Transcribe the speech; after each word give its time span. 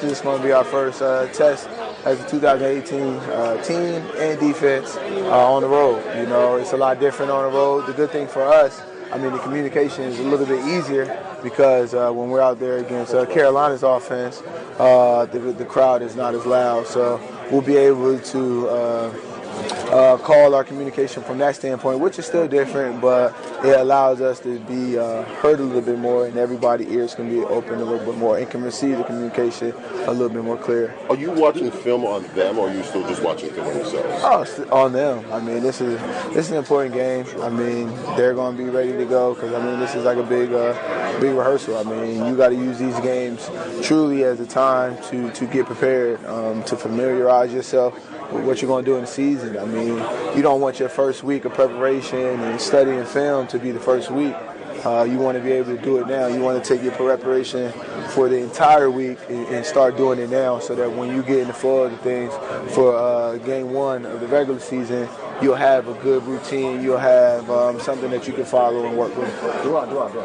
This 0.00 0.18
is 0.18 0.20
going 0.20 0.42
to 0.42 0.46
be 0.46 0.52
our 0.52 0.62
first 0.62 1.00
uh, 1.00 1.26
test 1.28 1.68
as 2.04 2.22
a 2.22 2.28
2018 2.28 3.02
uh, 3.02 3.62
team 3.62 4.02
and 4.18 4.38
defense 4.38 4.94
uh, 4.94 5.52
on 5.52 5.62
the 5.62 5.68
road. 5.68 6.04
You 6.18 6.26
know, 6.26 6.56
it's 6.56 6.74
a 6.74 6.76
lot 6.76 7.00
different 7.00 7.32
on 7.32 7.50
the 7.50 7.58
road. 7.58 7.86
The 7.86 7.94
good 7.94 8.10
thing 8.10 8.28
for 8.28 8.42
us, 8.42 8.82
I 9.10 9.16
mean, 9.16 9.32
the 9.32 9.38
communication 9.38 10.04
is 10.04 10.20
a 10.20 10.22
little 10.22 10.44
bit 10.44 10.62
easier 10.66 11.06
because 11.42 11.94
uh, 11.94 12.12
when 12.12 12.28
we're 12.28 12.42
out 12.42 12.60
there 12.60 12.76
against 12.76 13.14
uh, 13.14 13.24
Carolina's 13.24 13.84
offense, 13.84 14.42
uh, 14.78 15.24
the, 15.24 15.38
the 15.38 15.64
crowd 15.64 16.02
is 16.02 16.14
not 16.14 16.34
as 16.34 16.44
loud. 16.44 16.86
So 16.86 17.18
we'll 17.50 17.62
be 17.62 17.76
able 17.76 18.18
to 18.18 18.68
uh, 19.90 20.16
call 20.18 20.54
our 20.54 20.64
communication 20.64 21.22
from 21.22 21.38
that 21.38 21.54
standpoint, 21.54 22.00
which 22.00 22.18
is 22.18 22.26
still 22.26 22.48
different, 22.48 23.00
but 23.00 23.34
it 23.64 23.78
allows 23.78 24.20
us 24.20 24.40
to 24.40 24.58
be 24.60 24.98
uh, 24.98 25.22
heard 25.40 25.60
a 25.60 25.62
little 25.62 25.80
bit 25.80 25.98
more, 25.98 26.26
and 26.26 26.36
everybody's 26.36 26.88
ears 26.88 27.14
can 27.14 27.28
be 27.28 27.40
open 27.40 27.80
a 27.80 27.84
little 27.84 28.04
bit 28.04 28.18
more 28.18 28.38
and 28.38 28.50
can 28.50 28.62
receive 28.62 28.98
the 28.98 29.04
communication 29.04 29.72
a 30.06 30.12
little 30.12 30.28
bit 30.28 30.44
more 30.44 30.56
clear. 30.56 30.94
Are 31.08 31.16
you 31.16 31.30
watching 31.30 31.70
film 31.70 32.04
on 32.04 32.22
them, 32.34 32.58
or 32.58 32.68
are 32.68 32.74
you 32.74 32.82
still 32.82 33.06
just 33.08 33.22
watching 33.22 33.50
film 33.50 33.68
on 33.68 33.76
yourselves? 33.76 34.60
Oh, 34.60 34.84
on 34.84 34.92
them. 34.92 35.24
I 35.32 35.40
mean, 35.40 35.62
this 35.62 35.80
is 35.80 36.00
this 36.34 36.46
is 36.46 36.50
an 36.50 36.58
important 36.58 36.94
game. 36.94 37.26
I 37.40 37.48
mean, 37.48 37.88
they're 38.16 38.34
going 38.34 38.56
to 38.56 38.62
be 38.62 38.68
ready 38.68 38.92
to 38.92 39.04
go 39.04 39.34
because 39.34 39.52
I 39.52 39.64
mean, 39.64 39.78
this 39.80 39.94
is 39.94 40.04
like 40.04 40.18
a 40.18 40.22
big 40.22 40.52
uh, 40.52 40.72
big 41.20 41.34
rehearsal. 41.34 41.76
I 41.76 41.82
mean, 41.84 42.26
you 42.26 42.36
got 42.36 42.48
to 42.48 42.56
use 42.56 42.78
these 42.78 42.98
games 43.00 43.48
truly 43.82 44.24
as 44.24 44.40
a 44.40 44.46
time 44.46 45.00
to 45.10 45.30
to 45.30 45.46
get 45.46 45.66
prepared, 45.66 46.24
um, 46.26 46.62
to 46.64 46.76
familiarize 46.76 47.52
yourself 47.52 47.94
what 48.30 48.60
you're 48.60 48.68
going 48.68 48.84
to 48.84 48.90
do 48.90 48.96
in 48.96 49.02
the 49.02 49.06
season. 49.06 49.58
I 49.58 49.64
mean, 49.64 49.96
you 50.36 50.42
don't 50.42 50.60
want 50.60 50.78
your 50.80 50.88
first 50.88 51.22
week 51.22 51.44
of 51.44 51.54
preparation 51.54 52.18
and 52.18 52.60
studying 52.60 53.04
film 53.04 53.46
to 53.48 53.58
be 53.58 53.70
the 53.70 53.80
first 53.80 54.10
week. 54.10 54.34
Uh, 54.84 55.04
you 55.04 55.18
want 55.18 55.36
to 55.36 55.42
be 55.42 55.52
able 55.52 55.76
to 55.76 55.82
do 55.82 55.98
it 55.98 56.06
now. 56.06 56.26
You 56.26 56.40
want 56.40 56.62
to 56.62 56.68
take 56.68 56.82
your 56.82 56.92
preparation 56.92 57.72
for 58.10 58.28
the 58.28 58.38
entire 58.38 58.90
week 58.90 59.18
and, 59.28 59.46
and, 59.48 59.66
start 59.66 59.96
doing 59.96 60.18
it 60.18 60.30
now 60.30 60.58
so 60.58 60.74
that 60.74 60.90
when 60.90 61.10
you 61.14 61.22
get 61.22 61.38
in 61.40 61.48
the 61.48 61.54
flow 61.54 61.84
of 61.84 61.90
the 61.90 61.96
things 61.98 62.32
for 62.74 62.94
uh, 62.96 63.36
game 63.38 63.72
one 63.72 64.06
of 64.06 64.20
the 64.20 64.26
regular 64.28 64.60
season, 64.60 65.08
you'll 65.42 65.54
have 65.54 65.88
a 65.88 65.94
good 65.94 66.22
routine. 66.24 66.82
You'll 66.82 66.98
have 66.98 67.48
um, 67.50 67.80
something 67.80 68.10
that 68.10 68.26
you 68.26 68.32
can 68.32 68.44
follow 68.44 68.86
and 68.86 68.96
work 68.96 69.16
with. 69.16 69.28
Do 69.62 69.76
on, 69.76 69.88
do 69.88 69.98
on. 69.98 70.12
To 70.12 70.20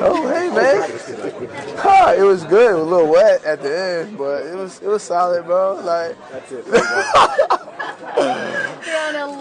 Oh, 0.00 0.28
hey, 0.28 0.48
man. 0.54 1.76
huh, 1.78 2.14
it 2.16 2.22
was 2.22 2.44
good. 2.44 2.72
It 2.72 2.74
was 2.74 2.82
a 2.82 2.90
little 2.90 3.10
wet 3.10 3.44
at 3.44 3.62
the 3.62 3.78
end, 3.78 4.18
but 4.18 4.44
it 4.46 4.56
was 4.56 4.80
it 4.82 4.88
was 4.88 5.02
solid, 5.02 5.44
bro. 5.44 5.80
Like 5.82 6.16
That's 6.30 6.52
it. 6.52 7.60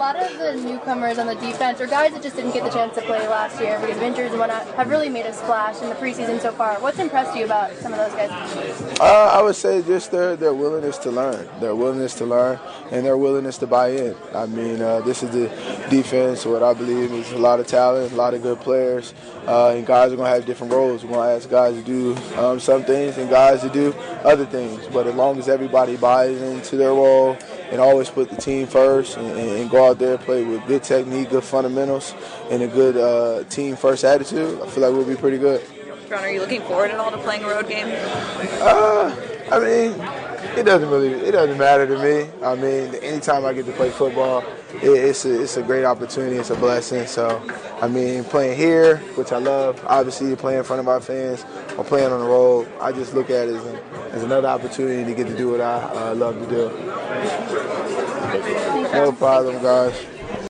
Lot 0.09 0.23
of 0.23 0.39
the 0.39 0.55
newcomers 0.67 1.19
on 1.19 1.27
the 1.27 1.35
defense, 1.35 1.79
or 1.79 1.85
guys 1.85 2.11
that 2.13 2.23
just 2.23 2.35
didn't 2.35 2.53
get 2.53 2.63
the 2.63 2.71
chance 2.71 2.95
to 2.95 3.01
play 3.03 3.27
last 3.27 3.61
year 3.61 3.79
because 3.79 3.95
of 3.95 4.01
injuries 4.01 4.31
and 4.31 4.39
whatnot, 4.39 4.65
have 4.69 4.89
really 4.89 5.07
made 5.07 5.27
a 5.27 5.33
splash 5.33 5.83
in 5.83 5.89
the 5.89 5.93
preseason 5.93 6.41
so 6.41 6.51
far. 6.51 6.79
What's 6.79 6.97
impressed 6.97 7.37
you 7.37 7.45
about 7.45 7.75
some 7.75 7.93
of 7.93 7.99
those 7.99 8.13
guys? 8.13 8.31
Uh, 8.99 9.29
I 9.31 9.43
would 9.43 9.55
say 9.55 9.83
just 9.83 10.09
their, 10.09 10.35
their 10.35 10.55
willingness 10.55 10.97
to 10.99 11.11
learn, 11.11 11.47
their 11.59 11.75
willingness 11.75 12.15
to 12.15 12.25
learn, 12.25 12.59
and 12.89 13.05
their 13.05 13.17
willingness 13.17 13.59
to 13.59 13.67
buy 13.67 13.89
in. 13.89 14.15
I 14.33 14.47
mean, 14.47 14.81
uh, 14.81 15.01
this 15.01 15.21
is 15.21 15.29
the 15.29 15.47
defense, 15.91 16.43
what 16.43 16.63
I 16.63 16.73
believe 16.73 17.11
is 17.11 17.31
a 17.33 17.37
lot 17.37 17.59
of 17.59 17.67
talent, 17.67 18.11
a 18.11 18.15
lot 18.15 18.33
of 18.33 18.41
good 18.41 18.59
players, 18.61 19.13
uh, 19.45 19.75
and 19.75 19.85
guys 19.85 20.11
are 20.11 20.15
going 20.15 20.27
to 20.27 20.35
have 20.35 20.47
different 20.47 20.73
roles. 20.73 21.03
We're 21.03 21.11
going 21.11 21.29
to 21.29 21.35
ask 21.35 21.47
guys 21.51 21.75
to 21.75 21.83
do 21.83 22.15
um, 22.35 22.59
some 22.59 22.83
things 22.83 23.19
and 23.19 23.29
guys 23.29 23.61
to 23.61 23.69
do 23.69 23.93
other 24.23 24.47
things. 24.47 24.87
But 24.87 25.05
as 25.05 25.13
long 25.13 25.37
as 25.37 25.47
everybody 25.47 25.97
buys 25.97 26.41
into 26.41 26.77
their 26.77 26.93
role 26.93 27.37
and 27.71 27.79
always 27.79 28.09
put 28.09 28.29
the 28.29 28.35
team 28.35 28.67
first 28.67 29.17
and, 29.17 29.27
and 29.37 29.69
go 29.69 29.89
out 29.89 29.99
there 29.99 30.15
and 30.15 30.21
play 30.21 30.43
with 30.43 30.65
good 30.67 30.83
technique, 30.83 31.29
good 31.29 31.43
fundamentals, 31.43 32.13
and 32.49 32.63
a 32.63 32.67
good 32.67 32.97
uh, 32.97 33.43
team 33.49 33.75
first 33.75 34.03
attitude, 34.03 34.61
I 34.61 34.67
feel 34.67 34.83
like 34.83 34.93
we'll 34.93 35.05
be 35.05 35.15
pretty 35.15 35.37
good. 35.37 35.61
John, 36.09 36.23
are 36.23 36.31
you 36.31 36.39
looking 36.39 36.61
forward 36.61 36.89
at 36.89 36.99
all 36.99 37.11
to 37.11 37.17
playing 37.19 37.43
a 37.43 37.47
road 37.47 37.67
game? 37.67 37.87
Uh, 38.61 39.15
I 39.51 39.59
mean, 39.59 39.91
it 40.57 40.63
doesn't 40.63 40.89
really, 40.89 41.09
it 41.09 41.31
doesn't 41.31 41.57
matter 41.57 41.87
to 41.87 41.97
me. 41.97 42.29
I 42.43 42.55
mean, 42.55 42.95
anytime 42.95 43.45
I 43.45 43.53
get 43.53 43.65
to 43.65 43.71
play 43.73 43.89
football, 43.89 44.43
it, 44.81 44.89
it's 44.89 45.25
a, 45.25 45.41
it's 45.41 45.57
a 45.57 45.63
great 45.63 45.85
opportunity. 45.85 46.37
It's 46.37 46.49
a 46.49 46.55
blessing. 46.55 47.05
So, 47.07 47.41
I 47.81 47.87
mean, 47.87 48.23
playing 48.23 48.57
here, 48.57 48.97
which 49.15 49.31
I 49.31 49.37
love, 49.37 49.83
obviously 49.87 50.35
playing 50.35 50.59
in 50.59 50.63
front 50.63 50.79
of 50.79 50.87
our 50.87 51.01
fans 51.01 51.45
or 51.77 51.83
playing 51.83 52.11
on 52.11 52.19
the 52.19 52.25
road, 52.25 52.67
I 52.79 52.91
just 52.91 53.13
look 53.13 53.29
at 53.29 53.47
it 53.47 53.55
as, 53.55 53.65
as 54.11 54.23
another 54.23 54.47
opportunity 54.47 55.03
to 55.05 55.15
get 55.15 55.27
to 55.27 55.37
do 55.37 55.51
what 55.51 55.61
I 55.61 55.81
uh, 55.81 56.15
love 56.15 56.39
to 56.39 56.47
do. 56.49 56.69
No 58.93 59.11
problem, 59.11 59.61
guys. 59.61 60.05